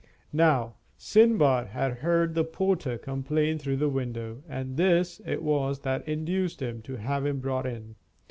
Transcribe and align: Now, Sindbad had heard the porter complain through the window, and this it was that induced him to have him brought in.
Now, 0.33 0.77
Sindbad 0.97 1.67
had 1.67 1.99
heard 1.99 2.33
the 2.33 2.43
porter 2.43 2.97
complain 2.97 3.59
through 3.59 3.77
the 3.77 3.87
window, 3.87 4.41
and 4.49 4.75
this 4.75 5.21
it 5.27 5.43
was 5.43 5.81
that 5.81 6.07
induced 6.07 6.59
him 6.59 6.81
to 6.81 6.95
have 6.95 7.23
him 7.23 7.37
brought 7.39 7.67
in. 7.67 7.93